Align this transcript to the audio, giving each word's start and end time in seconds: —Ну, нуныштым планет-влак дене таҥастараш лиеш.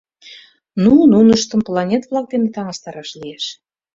—Ну, 0.83 0.91
нуныштым 1.11 1.61
планет-влак 1.67 2.25
дене 2.31 2.47
таҥастараш 2.55 3.09
лиеш. 3.19 3.45